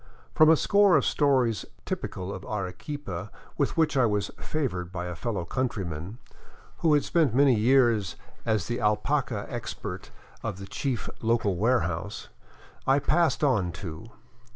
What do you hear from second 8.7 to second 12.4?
alpaca expert of the chief local warehouse,